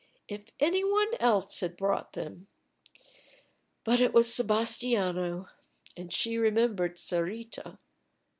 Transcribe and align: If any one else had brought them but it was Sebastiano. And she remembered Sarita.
If 0.27 0.45
any 0.59 0.83
one 0.83 1.13
else 1.19 1.59
had 1.59 1.77
brought 1.77 2.13
them 2.13 2.47
but 3.83 3.99
it 4.01 4.13
was 4.15 4.33
Sebastiano. 4.33 5.47
And 5.95 6.11
she 6.11 6.39
remembered 6.39 6.97
Sarita. 6.97 7.77